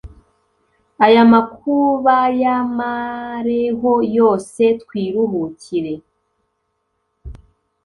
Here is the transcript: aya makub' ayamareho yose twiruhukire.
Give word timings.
aya 1.05 1.23
makub' 1.31 2.07
ayamareho 2.23 3.91
yose 4.17 4.63
twiruhukire. 4.81 5.93